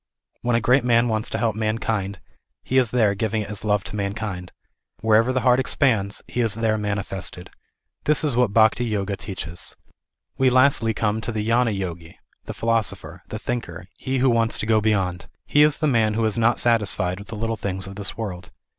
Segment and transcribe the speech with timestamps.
[0.41, 2.19] When a great man wants to help mankind,
[2.63, 4.51] He is there giving it as love to mankind.
[5.01, 7.51] Wherever the heart exj ands, He is there manifested.
[8.05, 9.75] This is what the Bhakti Yoga teaches.
[10.39, 14.65] We lastly come to the Gnana Yogi, the philosopher, the thinker, he who wants to
[14.65, 15.27] go beyond.
[15.45, 18.49] He is the man who is not satisfied with the little things of this world.